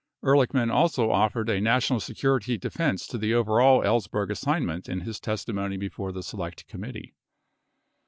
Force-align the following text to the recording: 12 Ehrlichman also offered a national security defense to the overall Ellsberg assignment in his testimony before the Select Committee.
12 0.21 0.47
Ehrlichman 0.49 0.73
also 0.73 1.11
offered 1.11 1.47
a 1.47 1.61
national 1.61 1.99
security 1.99 2.57
defense 2.57 3.05
to 3.05 3.19
the 3.19 3.35
overall 3.35 3.83
Ellsberg 3.83 4.31
assignment 4.31 4.89
in 4.89 5.01
his 5.01 5.19
testimony 5.19 5.77
before 5.77 6.11
the 6.11 6.23
Select 6.23 6.65
Committee. 6.65 7.13